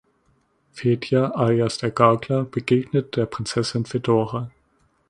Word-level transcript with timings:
Fedja 0.73 1.27
alias 1.29 1.77
der 1.77 1.91
Gaukler 1.91 2.43
begegnet 2.43 3.15
der 3.17 3.27
Prinzessin 3.27 3.85
Fedora. 3.85 4.49